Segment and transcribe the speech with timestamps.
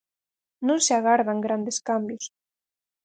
[0.67, 2.25] Non se agardan grandes cambios.